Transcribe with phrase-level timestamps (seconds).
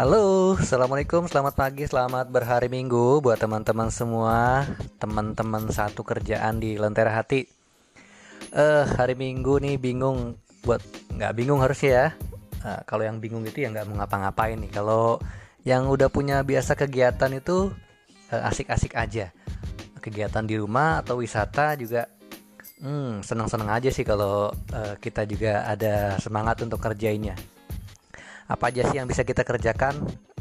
[0.00, 4.64] Halo, assalamualaikum, selamat pagi, selamat berhari minggu buat teman-teman semua,
[4.96, 7.44] teman-teman satu kerjaan di Lentera Hati.
[7.44, 10.80] Eh, uh, hari minggu nih bingung, buat
[11.12, 12.16] nggak bingung harus ya.
[12.64, 14.72] Uh, kalau yang bingung itu ya nggak mau ngapa-ngapain nih.
[14.72, 15.20] Kalau
[15.68, 17.68] yang udah punya biasa kegiatan itu
[18.32, 19.36] uh, asik-asik aja.
[20.00, 22.08] Kegiatan di rumah atau wisata juga
[22.80, 27.36] hmm, senang-senang aja sih kalau uh, kita juga ada semangat untuk kerjainnya
[28.50, 29.94] apa aja sih yang bisa kita kerjakan?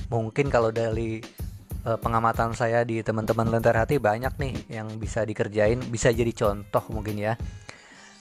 [0.09, 1.21] Mungkin kalau dari
[1.85, 5.77] uh, pengamatan saya di teman-teman lentar hati banyak nih yang bisa dikerjain.
[5.93, 7.37] Bisa jadi contoh mungkin ya.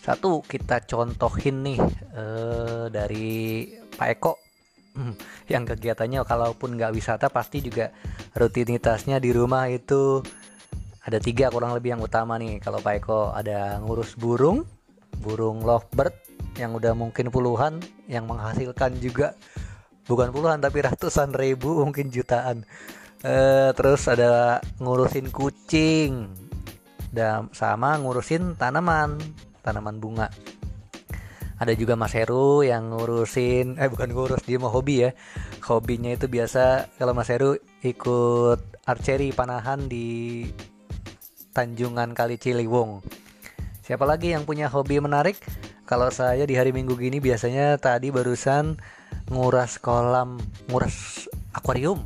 [0.05, 1.80] Satu kita contohin nih
[2.12, 3.64] uh, dari
[3.97, 4.33] Pak Eko.
[4.98, 5.14] Hmm,
[5.48, 7.95] yang kegiatannya kalaupun nggak wisata pasti juga
[8.34, 10.19] rutinitasnya di rumah itu
[11.06, 12.61] ada tiga kurang lebih yang utama nih.
[12.61, 14.69] Kalau Pak Eko ada ngurus burung
[15.19, 16.14] burung lovebird
[16.59, 17.78] yang udah mungkin puluhan
[18.11, 19.34] yang menghasilkan juga
[20.09, 22.64] bukan puluhan tapi ratusan ribu mungkin jutaan.
[23.23, 26.33] Uh, terus ada ngurusin kucing.
[27.09, 29.20] Dan sama ngurusin tanaman
[29.61, 30.29] tanaman bunga.
[31.59, 35.11] Ada juga Mas Heru yang ngurusin eh bukan ngurus dia mau hobi ya.
[35.67, 40.47] Hobinya itu biasa kalau Mas Heru ikut archery panahan di
[41.51, 43.03] Tanjungan Kali Ciliwung.
[43.83, 45.41] Siapa lagi yang punya hobi menarik
[45.89, 48.77] kalau saya di hari Minggu gini biasanya tadi barusan
[49.33, 50.36] nguras kolam
[50.69, 51.25] nguras
[51.56, 52.05] akuarium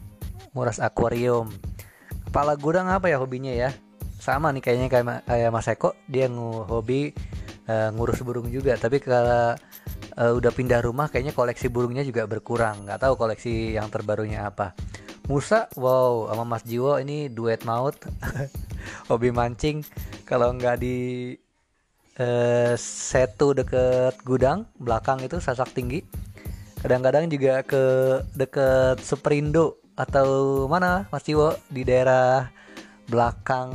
[0.53, 1.49] nguras akuarium.
[2.29, 3.73] Kepala gudang apa ya hobinya ya?
[4.23, 7.13] Sama nih kayaknya kayak, kayak Mas Eko dia hobi
[7.67, 8.77] uh, ngurus burung juga.
[8.79, 9.57] Tapi kalau
[10.17, 12.87] uh, udah pindah rumah kayaknya koleksi burungnya juga berkurang.
[12.87, 14.77] Nggak tahu koleksi yang terbarunya apa.
[15.27, 17.97] Musa wow sama Mas Jiwo ini duet maut.
[19.09, 19.87] Hobi mancing
[20.29, 20.97] kalau nggak di
[22.19, 26.05] uh, setu deket gudang belakang itu sasak tinggi.
[26.83, 27.85] Kadang-kadang juga ke
[28.35, 32.51] deket Superindo atau mana Mas Ciwo di daerah
[33.07, 33.71] belakang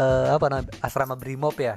[0.00, 1.76] uh, apa namanya asrama Brimob ya.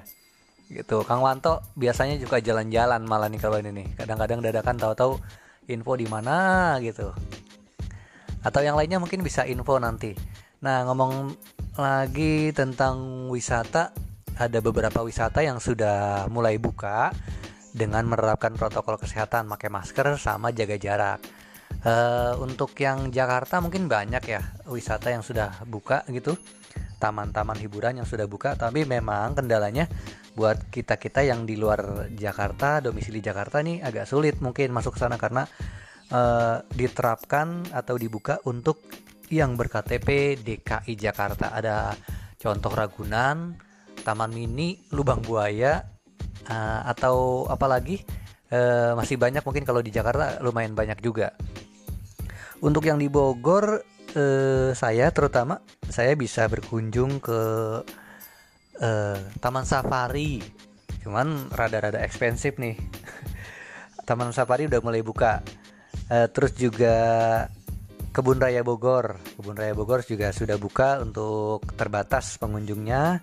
[0.70, 1.02] Gitu.
[1.04, 3.88] Kang Wanto biasanya juga jalan-jalan malah nih kalau ini nih.
[3.98, 5.20] Kadang-kadang dadakan tahu-tahu
[5.68, 7.12] info di mana gitu.
[8.40, 10.16] Atau yang lainnya mungkin bisa info nanti.
[10.64, 11.36] Nah ngomong
[11.76, 13.92] lagi tentang wisata
[14.40, 17.12] ada beberapa wisata yang sudah mulai buka
[17.76, 21.20] dengan menerapkan protokol kesehatan, pakai masker sama jaga jarak.
[21.80, 26.36] Uh, untuk yang Jakarta mungkin banyak ya wisata yang sudah buka gitu,
[26.98, 29.86] taman-taman hiburan yang sudah buka, tapi memang kendalanya
[30.34, 35.00] buat kita kita yang di luar Jakarta, domisili Jakarta nih agak sulit mungkin masuk ke
[35.04, 35.46] sana karena
[36.12, 38.82] uh, diterapkan atau dibuka untuk
[39.30, 41.54] yang berKTP DKI Jakarta.
[41.54, 41.94] Ada
[42.36, 43.69] contoh Ragunan,
[44.10, 45.86] Taman Mini, Lubang Buaya,
[46.50, 48.02] uh, atau apalagi
[48.50, 51.38] uh, masih banyak mungkin kalau di Jakarta lumayan banyak juga.
[52.60, 53.86] Untuk yang di Bogor
[54.18, 57.42] uh, saya terutama saya bisa berkunjung ke
[58.82, 60.42] uh, Taman Safari.
[61.06, 62.76] Cuman rada-rada ekspensif nih.
[64.10, 65.46] Taman Safari udah mulai buka.
[66.10, 66.98] Uh, terus juga
[68.10, 69.22] Kebun Raya Bogor.
[69.38, 73.22] Kebun Raya Bogor juga sudah buka untuk terbatas pengunjungnya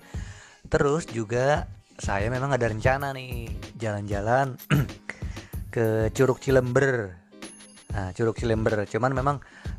[0.66, 3.48] terus juga saya memang ada rencana nih
[3.80, 4.60] jalan-jalan
[5.74, 7.16] ke Curug Cilember.
[7.92, 8.84] Nah, Curug Cilember.
[8.84, 9.36] Cuman memang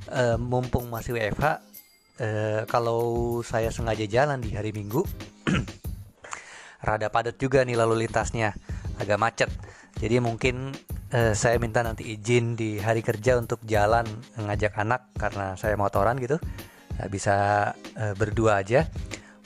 [0.10, 1.54] e, mumpung masih WFH, e,
[2.26, 5.06] eh, kalau saya sengaja jalan di hari Minggu,
[6.88, 8.58] rada padat juga nih lalu lintasnya,
[8.98, 9.50] agak macet.
[10.02, 10.74] Jadi mungkin
[11.14, 14.06] e, saya minta nanti izin di hari kerja untuk jalan
[14.38, 16.42] ngajak anak karena saya motoran gitu.
[16.98, 17.38] Nah, bisa
[17.94, 18.90] e, berdua aja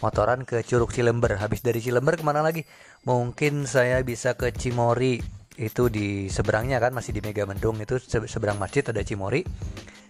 [0.01, 1.39] motoran ke Curug Cilember.
[1.39, 2.65] Habis dari Cilember ke mana lagi?
[3.07, 5.21] Mungkin saya bisa ke Cimori.
[5.55, 9.45] Itu di seberangnya kan masih di Mega Mendung itu seberang masjid ada Cimori.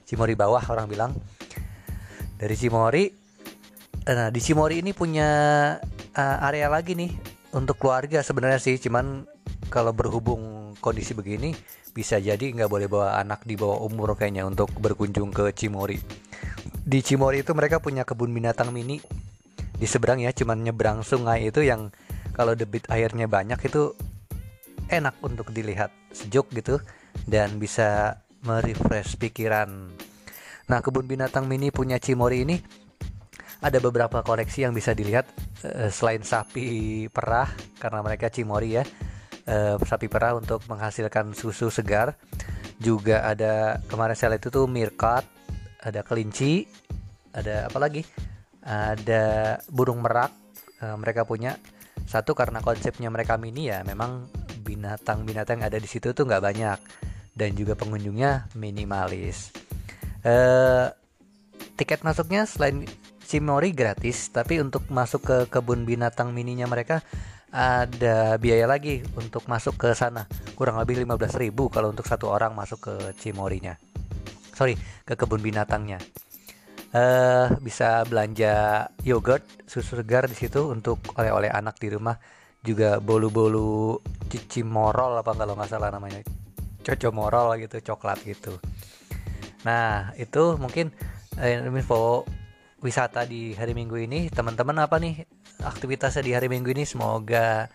[0.08, 1.12] Cimori bawah orang bilang.
[2.42, 3.22] Dari Cimori
[4.02, 5.30] Nah, di Cimori ini punya
[6.18, 7.14] uh, area lagi nih
[7.54, 9.30] untuk keluarga sebenarnya sih, cuman
[9.70, 11.54] kalau berhubung kondisi begini
[11.94, 16.02] bisa jadi nggak boleh bawa anak di bawah umur kayaknya untuk berkunjung ke Cimori.
[16.82, 18.98] Di Cimori itu mereka punya kebun binatang mini
[19.82, 21.90] di seberang ya cuman nyebrang sungai itu yang
[22.38, 23.98] kalau debit airnya banyak itu
[24.94, 26.78] enak untuk dilihat sejuk gitu
[27.26, 29.90] dan bisa merefresh pikiran.
[30.70, 32.62] Nah, kebun binatang mini punya Cimori ini
[33.62, 35.26] ada beberapa koleksi yang bisa dilihat
[35.66, 37.50] uh, selain sapi perah
[37.82, 38.86] karena mereka Cimori ya.
[39.42, 42.14] Uh, sapi perah untuk menghasilkan susu segar.
[42.78, 45.26] Juga ada kemarin saya lihat itu tuh mirkat,
[45.82, 46.66] ada kelinci,
[47.34, 48.02] ada apa lagi?
[48.62, 50.32] Ada burung merak
[50.82, 51.58] uh, mereka punya.
[52.08, 54.26] Satu karena konsepnya mereka mini ya memang
[54.66, 56.80] binatang-binatang yang ada di situ tuh nggak banyak.
[57.32, 59.56] Dan juga pengunjungnya minimalis.
[60.22, 60.92] Uh,
[61.80, 62.86] tiket masuknya selain
[63.26, 67.00] Cimori gratis tapi untuk masuk ke kebun binatang mininya mereka
[67.48, 70.28] ada biaya lagi untuk masuk ke sana.
[70.60, 73.80] Kurang lebih 15.000 kalau untuk satu orang masuk ke Cimorinya
[74.62, 74.78] sorry
[75.10, 75.98] ke kebun binatangnya
[76.96, 82.16] uh, bisa belanja yogurt susu segar di situ untuk oleh-oleh anak di rumah.
[82.62, 83.98] Juga bolu-bolu
[84.30, 86.22] cici morol apa kalau nggak salah namanya.
[86.82, 88.58] Coco morol gitu coklat gitu.
[89.66, 90.94] Nah itu mungkin
[91.42, 92.26] eh, info
[92.82, 94.30] wisata di hari minggu ini.
[94.30, 95.26] Teman-teman apa nih
[95.62, 96.86] aktivitasnya di hari minggu ini?
[96.86, 97.70] Semoga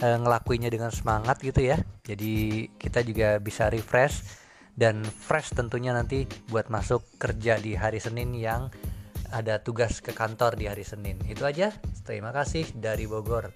[0.00, 1.80] uh, ngelakuinnya dengan semangat gitu ya.
[2.04, 4.41] Jadi kita juga bisa refresh
[4.72, 8.72] dan fresh tentunya nanti buat masuk kerja di hari Senin yang
[9.32, 11.16] ada tugas ke kantor di hari Senin.
[11.24, 11.72] Itu aja.
[12.04, 13.52] Terima kasih dari Bogor.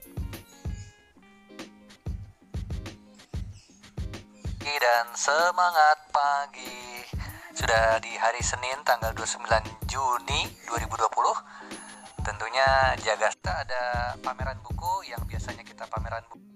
[4.87, 7.05] Dan semangat pagi.
[7.57, 9.45] Sudah di hari Senin tanggal 29
[9.89, 13.85] Juni 2020 tentunya jaga ada
[14.19, 16.56] pameran buku yang biasanya kita pameran buku